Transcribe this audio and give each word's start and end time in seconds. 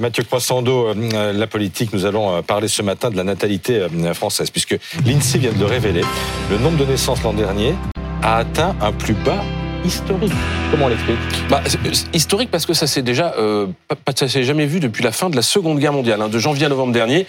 Mathieu 0.00 0.24
Croissando, 0.24 0.88
euh, 0.88 1.32
la 1.34 1.46
politique, 1.46 1.92
nous 1.92 2.06
allons 2.06 2.34
euh, 2.34 2.40
parler 2.40 2.66
ce 2.66 2.80
matin 2.80 3.10
de 3.10 3.16
la 3.18 3.24
natalité 3.24 3.78
euh, 3.78 4.14
française, 4.14 4.48
puisque 4.48 4.74
l'INSEE 5.04 5.36
vient 5.36 5.52
de 5.52 5.58
le 5.58 5.66
révéler. 5.66 6.00
Le 6.50 6.56
nombre 6.56 6.78
de 6.78 6.86
naissances 6.86 7.22
l'an 7.22 7.34
dernier 7.34 7.74
a 8.22 8.38
atteint 8.38 8.74
un 8.80 8.90
plus 8.90 9.12
bas 9.12 9.44
historique. 9.84 10.32
Comment 10.70 10.86
on 10.86 10.88
l'explique? 10.88 11.18
Bah, 11.50 11.60
Historique 12.14 12.50
parce 12.50 12.64
que 12.64 12.72
ça 12.72 12.86
s'est 12.86 13.02
déjà, 13.02 13.34
euh, 13.36 13.66
ça 14.16 14.28
s'est 14.28 14.44
jamais 14.44 14.64
vu 14.64 14.80
depuis 14.80 15.04
la 15.04 15.12
fin 15.12 15.28
de 15.28 15.36
la 15.36 15.42
Seconde 15.42 15.78
Guerre 15.78 15.92
mondiale, 15.92 16.22
hein, 16.22 16.30
de 16.30 16.38
janvier 16.38 16.64
à 16.64 16.68
novembre 16.70 16.94
dernier. 16.94 17.26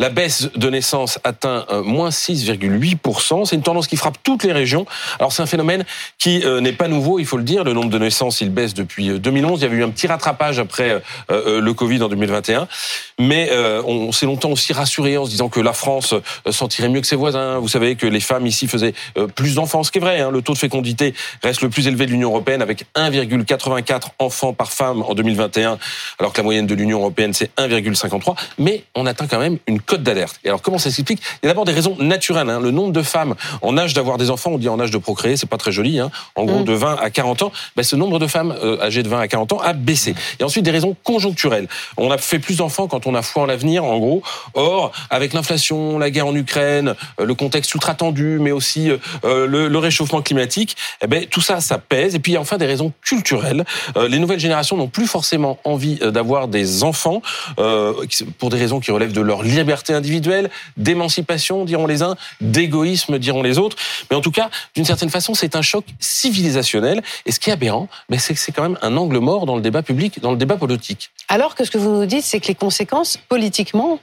La 0.00 0.10
baisse 0.10 0.48
de 0.54 0.70
naissance 0.70 1.18
atteint 1.24 1.66
euh, 1.70 1.82
moins 1.82 2.10
6,8%. 2.10 3.46
C'est 3.46 3.56
une 3.56 3.62
tendance 3.62 3.88
qui 3.88 3.96
frappe 3.96 4.18
toutes 4.22 4.44
les 4.44 4.52
régions. 4.52 4.86
Alors 5.18 5.32
c'est 5.32 5.42
un 5.42 5.46
phénomène 5.46 5.84
qui 6.18 6.44
euh, 6.44 6.60
n'est 6.60 6.72
pas 6.72 6.86
nouveau, 6.86 7.18
il 7.18 7.26
faut 7.26 7.36
le 7.36 7.42
dire. 7.42 7.64
Le 7.64 7.72
nombre 7.72 7.90
de 7.90 7.98
naissances, 7.98 8.40
il 8.40 8.50
baisse 8.50 8.74
depuis 8.74 9.18
2011. 9.18 9.50
Euh, 9.50 9.56
il 9.56 9.62
y 9.62 9.64
avait 9.66 9.76
eu 9.78 9.82
un 9.82 9.90
petit 9.90 10.06
rattrapage 10.06 10.60
après 10.60 11.02
le 11.28 11.72
Covid 11.72 12.00
en 12.04 12.08
2021. 12.08 12.68
Mais 13.18 13.50
on 13.84 14.12
s'est 14.12 14.26
longtemps 14.26 14.50
aussi 14.50 14.72
rassuré 14.72 15.18
en 15.18 15.24
se 15.24 15.30
disant 15.30 15.48
que 15.48 15.58
la 15.58 15.72
France 15.72 16.14
s'en 16.48 16.68
tirait 16.68 16.88
mieux 16.88 17.00
que 17.00 17.06
ses 17.06 17.16
voisins. 17.16 17.58
Vous 17.58 17.66
savez 17.66 17.96
que 17.96 18.06
les 18.06 18.20
femmes 18.20 18.46
ici 18.46 18.68
faisaient 18.68 18.94
plus 19.34 19.56
d'enfants, 19.56 19.82
ce 19.82 19.90
qui 19.90 19.98
est 19.98 20.00
vrai. 20.00 20.20
Hein. 20.20 20.30
Le 20.30 20.42
taux 20.42 20.52
de 20.52 20.58
fécondité 20.58 21.14
reste 21.42 21.62
le 21.62 21.70
plus 21.70 21.88
élevé 21.88 22.06
de 22.06 22.12
l'Union 22.12 22.30
européenne 22.30 22.62
avec 22.62 22.84
1,84 22.94 24.10
enfants 24.20 24.52
par 24.52 24.70
femme 24.70 25.02
en 25.02 25.14
2021, 25.14 25.78
alors 26.20 26.32
que 26.32 26.38
la 26.38 26.44
moyenne 26.44 26.66
de 26.66 26.74
l'Union 26.74 27.00
européenne 27.00 27.34
c'est 27.34 27.50
1,53. 27.56 28.36
Mais 28.58 28.84
on 28.94 29.06
atteint 29.06 29.26
quand 29.26 29.40
même 29.40 29.58
une 29.66 29.80
code 29.88 30.02
d'alerte. 30.02 30.38
Et 30.44 30.48
alors 30.48 30.62
comment 30.62 30.78
ça 30.78 30.90
s'explique? 30.90 31.20
Il 31.42 31.46
y 31.46 31.48
a 31.48 31.50
d'abord 31.50 31.64
des 31.64 31.72
raisons 31.72 31.96
naturelles. 31.98 32.48
Hein. 32.50 32.60
Le 32.60 32.70
nombre 32.70 32.92
de 32.92 33.02
femmes 33.02 33.34
en 33.62 33.76
âge 33.76 33.94
d'avoir 33.94 34.18
des 34.18 34.30
enfants, 34.30 34.52
on 34.52 34.58
dit 34.58 34.68
en 34.68 34.78
âge 34.78 34.90
de 34.90 34.98
procréer, 34.98 35.36
c'est 35.36 35.48
pas 35.48 35.56
très 35.56 35.72
joli. 35.72 35.98
Hein. 35.98 36.10
En 36.36 36.44
gros, 36.44 36.60
mm. 36.60 36.64
de 36.64 36.72
20 36.74 36.98
à 37.00 37.10
40 37.10 37.42
ans, 37.42 37.52
ben, 37.74 37.82
ce 37.82 37.96
nombre 37.96 38.18
de 38.18 38.26
femmes 38.26 38.54
euh, 38.62 38.80
âgées 38.80 39.02
de 39.02 39.08
20 39.08 39.18
à 39.18 39.26
40 39.26 39.54
ans 39.54 39.58
a 39.60 39.72
baissé. 39.72 40.14
Et 40.38 40.44
ensuite 40.44 40.64
des 40.64 40.70
raisons 40.70 40.94
conjoncturelles. 41.02 41.68
On 41.96 42.10
a 42.10 42.18
fait 42.18 42.38
plus 42.38 42.58
d'enfants 42.58 42.86
quand 42.86 43.06
on 43.06 43.14
a 43.14 43.22
foi 43.22 43.42
en 43.42 43.46
l'avenir, 43.46 43.82
en 43.82 43.98
gros. 43.98 44.22
Or, 44.54 44.92
avec 45.08 45.32
l'inflation, 45.32 45.98
la 45.98 46.10
guerre 46.10 46.26
en 46.26 46.34
Ukraine, 46.34 46.94
euh, 47.18 47.24
le 47.24 47.34
contexte 47.34 47.72
ultra 47.74 47.94
tendu, 47.94 48.38
mais 48.38 48.52
aussi 48.52 48.90
euh, 49.24 49.46
le, 49.46 49.78
réchauffement 49.78 50.20
climatique, 50.20 50.76
eh 51.02 51.06
ben, 51.06 51.24
tout 51.26 51.40
ça, 51.40 51.60
ça 51.60 51.78
pèse. 51.78 52.14
Et 52.14 52.18
puis 52.18 52.36
enfin 52.36 52.58
des 52.58 52.66
raisons 52.66 52.92
culturelles. 53.00 53.64
les 53.96 54.18
nouvelles 54.18 54.40
générations 54.40 54.76
n'ont 54.76 54.88
plus 54.88 55.06
forcément 55.06 55.58
envie 55.64 55.96
d'avoir 55.96 56.48
des 56.48 56.82
enfants 56.82 57.22
pour 58.38 58.50
des 58.50 58.58
raisons 58.58 58.80
qui 58.80 58.90
relèvent 58.90 59.12
de 59.12 59.20
leur 59.20 59.42
liberté 59.42 59.77
individuelle, 59.88 60.50
d'émancipation, 60.76 61.64
diront 61.64 61.86
les 61.86 62.02
uns, 62.02 62.16
d'égoïsme, 62.40 63.18
diront 63.18 63.42
les 63.42 63.58
autres. 63.58 63.76
Mais 64.10 64.16
en 64.16 64.20
tout 64.20 64.30
cas, 64.30 64.50
d'une 64.74 64.84
certaine 64.84 65.10
façon, 65.10 65.34
c'est 65.34 65.56
un 65.56 65.62
choc 65.62 65.84
civilisationnel. 66.00 67.02
Et 67.26 67.32
ce 67.32 67.40
qui 67.40 67.50
est 67.50 67.52
aberrant, 67.52 67.88
ben, 68.08 68.18
c'est 68.18 68.34
que 68.34 68.40
c'est 68.40 68.52
quand 68.52 68.62
même 68.62 68.78
un 68.82 68.96
angle 68.96 69.18
mort 69.18 69.46
dans 69.46 69.56
le 69.56 69.62
débat 69.62 69.82
public, 69.82 70.20
dans 70.20 70.30
le 70.30 70.36
débat 70.36 70.56
politique. 70.56 71.10
Alors 71.28 71.54
que 71.54 71.64
ce 71.64 71.70
que 71.70 71.78
vous 71.78 71.90
nous 71.90 72.06
dites, 72.06 72.24
c'est 72.24 72.40
que 72.40 72.48
les 72.48 72.54
conséquences 72.54 73.16
politiquement 73.28 74.00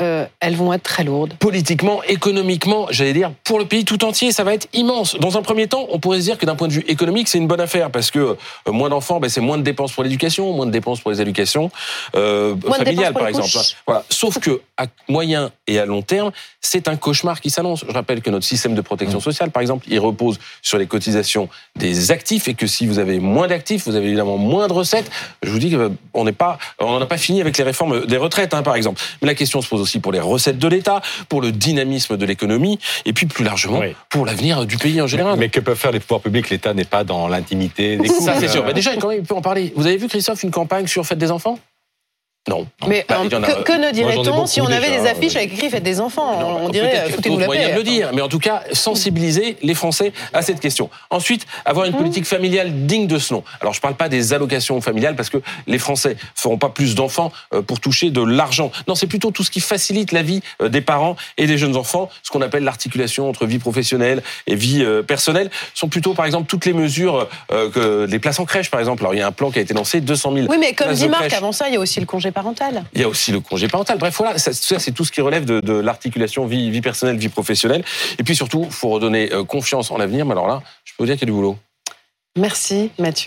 euh, 0.00 0.26
elles 0.38 0.54
vont 0.54 0.72
être 0.72 0.84
très 0.84 1.02
lourdes. 1.02 1.34
Politiquement, 1.40 2.04
économiquement, 2.04 2.86
j'allais 2.90 3.12
dire, 3.12 3.32
pour 3.42 3.58
le 3.58 3.64
pays 3.64 3.84
tout 3.84 4.04
entier, 4.04 4.30
ça 4.30 4.44
va 4.44 4.54
être 4.54 4.68
immense. 4.72 5.16
Dans 5.16 5.36
un 5.36 5.42
premier 5.42 5.66
temps, 5.66 5.88
on 5.90 5.98
pourrait 5.98 6.18
se 6.18 6.24
dire 6.24 6.38
que 6.38 6.46
d'un 6.46 6.54
point 6.54 6.68
de 6.68 6.72
vue 6.72 6.84
économique, 6.86 7.26
c'est 7.26 7.38
une 7.38 7.48
bonne 7.48 7.60
affaire 7.60 7.90
parce 7.90 8.12
que 8.12 8.20
euh, 8.20 8.36
moins 8.68 8.90
d'enfants, 8.90 9.18
ben, 9.18 9.28
c'est 9.28 9.40
moins 9.40 9.58
de 9.58 9.64
dépenses 9.64 9.90
pour 9.90 10.04
l'éducation, 10.04 10.52
moins 10.52 10.66
de 10.66 10.70
dépenses 10.70 11.00
pour 11.00 11.10
les 11.10 11.20
éducations 11.20 11.72
euh, 12.14 12.54
familiales, 12.76 13.12
par 13.12 13.26
exemple. 13.26 13.48
Voilà. 13.86 14.04
Sauf 14.08 14.38
que 14.38 14.60
à 14.78 14.86
moyen 15.08 15.50
et 15.66 15.78
à 15.78 15.86
long 15.86 16.02
terme, 16.02 16.30
c'est 16.60 16.88
un 16.88 16.96
cauchemar 16.96 17.40
qui 17.40 17.50
s'annonce. 17.50 17.84
Je 17.86 17.92
rappelle 17.92 18.22
que 18.22 18.30
notre 18.30 18.46
système 18.46 18.74
de 18.74 18.80
protection 18.80 19.20
sociale, 19.20 19.50
par 19.50 19.60
exemple, 19.60 19.86
il 19.88 19.98
repose 19.98 20.38
sur 20.62 20.78
les 20.78 20.86
cotisations 20.86 21.48
des 21.76 22.10
actifs 22.10 22.48
et 22.48 22.54
que 22.54 22.66
si 22.66 22.86
vous 22.86 22.98
avez 22.98 23.18
moins 23.18 23.48
d'actifs, 23.48 23.86
vous 23.86 23.96
avez 23.96 24.06
évidemment 24.06 24.38
moins 24.38 24.68
de 24.68 24.72
recettes. 24.72 25.10
Je 25.42 25.50
vous 25.50 25.58
dis 25.58 25.70
qu'on 25.70 26.20
euh, 26.20 26.24
n'est 26.24 26.32
pas, 26.32 26.58
on 26.78 26.98
n'a 26.98 27.06
pas 27.06 27.18
fini 27.18 27.40
avec 27.40 27.58
les 27.58 27.64
réformes 27.64 28.06
des 28.06 28.16
retraites, 28.16 28.54
hein, 28.54 28.62
par 28.62 28.76
exemple. 28.76 29.02
Mais 29.20 29.26
la 29.26 29.34
question 29.34 29.60
se 29.60 29.68
pose 29.68 29.80
aussi 29.80 29.98
pour 29.98 30.12
les 30.12 30.20
recettes 30.20 30.58
de 30.58 30.68
l'État, 30.68 31.02
pour 31.28 31.42
le 31.42 31.52
dynamisme 31.52 32.16
de 32.16 32.24
l'économie, 32.24 32.78
et 33.04 33.12
puis 33.12 33.26
plus 33.26 33.44
largement 33.44 33.82
pour 34.08 34.26
l'avenir 34.26 34.64
du 34.64 34.76
pays 34.78 35.00
en 35.02 35.06
général. 35.06 35.38
Mais, 35.38 35.48
que 35.48 35.60
peuvent 35.60 35.78
faire 35.78 35.92
les 35.92 36.00
pouvoirs 36.00 36.20
publics? 36.20 36.50
L'État 36.50 36.72
n'est 36.72 36.84
pas 36.84 37.04
dans 37.04 37.26
l'intimité 37.26 37.96
des 37.96 38.08
Ça, 38.08 38.38
c'est 38.38 38.48
sûr. 38.48 38.64
Bah, 38.64 38.72
déjà, 38.72 38.94
quand 38.96 39.08
même, 39.08 39.20
il 39.20 39.26
peut 39.26 39.34
en 39.34 39.42
parler. 39.42 39.72
Vous 39.76 39.86
avez 39.86 39.96
vu, 39.96 40.08
Christophe, 40.08 40.42
une 40.42 40.50
campagne 40.50 40.86
sur 40.86 41.04
Fête 41.04 41.18
des 41.18 41.30
enfants? 41.30 41.58
Non. 42.48 42.66
Mais 42.86 43.04
bah, 43.08 43.16
que, 43.64 43.72
ne 43.72 43.92
dirait-on 43.92 44.46
si 44.46 44.60
on 44.60 44.66
avait 44.66 44.90
des 44.90 45.06
affiches 45.06 45.36
avec 45.36 45.52
écrit 45.52 45.68
Faites 45.68 45.82
des 45.82 46.00
enfants 46.00 46.58
On 46.62 46.68
dirait 46.70 47.10
foutez-nous 47.10 47.38
la 47.38 47.46
paix. 47.46 47.72
de 47.72 47.76
le 47.76 47.82
dire, 47.82 48.10
mais 48.14 48.22
en 48.22 48.28
tout 48.28 48.38
cas, 48.38 48.62
sensibiliser 48.72 49.56
les 49.62 49.74
Français 49.74 50.12
à 50.32 50.42
cette 50.42 50.60
question. 50.60 50.88
Ensuite, 51.10 51.46
avoir 51.64 51.86
une 51.86 51.92
mmh. 51.92 51.96
politique 51.96 52.24
familiale 52.24 52.86
digne 52.86 53.06
de 53.06 53.18
ce 53.18 53.34
nom. 53.34 53.44
Alors, 53.60 53.74
je 53.74 53.78
ne 53.78 53.82
parle 53.82 53.96
pas 53.96 54.08
des 54.08 54.32
allocations 54.32 54.80
familiales 54.80 55.14
parce 55.14 55.30
que 55.30 55.38
les 55.66 55.78
Français 55.78 56.16
feront 56.34 56.58
pas 56.58 56.70
plus 56.70 56.94
d'enfants 56.94 57.32
euh, 57.52 57.60
pour 57.60 57.80
toucher 57.80 58.10
de 58.10 58.22
l'argent. 58.22 58.70
Non, 58.86 58.94
c'est 58.94 59.06
plutôt 59.06 59.30
tout 59.30 59.44
ce 59.44 59.50
qui 59.50 59.60
facilite 59.60 60.12
la 60.12 60.22
vie 60.22 60.40
euh, 60.62 60.68
des 60.68 60.80
parents 60.80 61.16
et 61.36 61.46
des 61.46 61.58
jeunes 61.58 61.76
enfants, 61.76 62.08
ce 62.22 62.30
qu'on 62.30 62.42
appelle 62.42 62.64
l'articulation 62.64 63.28
entre 63.28 63.46
vie 63.46 63.58
professionnelle 63.58 64.22
et 64.46 64.54
vie 64.54 64.82
euh, 64.82 65.02
personnelle. 65.02 65.50
Ce 65.74 65.80
sont 65.80 65.88
plutôt, 65.88 66.14
par 66.14 66.24
exemple, 66.24 66.46
toutes 66.48 66.64
les 66.64 66.72
mesures, 66.72 67.28
que, 67.48 68.06
les 68.08 68.18
places 68.18 68.40
en 68.40 68.44
crèche, 68.44 68.70
par 68.70 68.80
exemple. 68.80 69.02
Alors, 69.02 69.14
il 69.14 69.18
y 69.18 69.22
a 69.22 69.26
un 69.26 69.32
plan 69.32 69.50
qui 69.50 69.58
a 69.58 69.62
été 69.62 69.74
lancé, 69.74 70.00
200 70.00 70.32
000 70.34 70.46
Oui, 70.48 70.56
mais 70.58 70.72
comme 70.72 70.92
dit 70.92 71.08
Marc, 71.08 71.32
avant 71.32 71.52
ça, 71.52 71.68
il 71.68 71.74
y 71.74 71.76
a 71.76 71.80
aussi 71.80 72.00
le 72.00 72.06
congé 72.06 72.30
il 72.94 73.00
y 73.00 73.04
a 73.04 73.08
aussi 73.08 73.32
le 73.32 73.40
congé 73.40 73.68
parental. 73.68 73.98
Bref, 73.98 74.14
voilà, 74.16 74.38
ça, 74.38 74.52
c'est 74.52 74.92
tout 74.92 75.04
ce 75.04 75.12
qui 75.12 75.20
relève 75.20 75.44
de, 75.44 75.72
l'articulation 75.72 76.46
vie, 76.46 76.70
vie 76.70 76.80
personnelle, 76.80 77.16
vie 77.16 77.28
professionnelle. 77.28 77.84
Et 78.18 78.22
puis 78.22 78.36
surtout, 78.36 78.64
il 78.64 78.72
faut 78.72 78.88
redonner 78.88 79.32
euh, 79.32 79.44
confiance 79.44 79.90
en 79.90 79.98
l'avenir. 79.98 80.26
Mais 80.26 80.32
alors 80.32 80.46
là, 80.46 80.62
je 80.84 80.92
peux 80.92 81.02
vous 81.02 81.06
dire 81.06 81.16
qu'il 81.16 81.28
y 81.28 81.30
a 81.30 81.32
du 81.32 81.36
boulot. 81.36 81.56
Merci 82.36 82.90
Mathieu. 82.98 83.26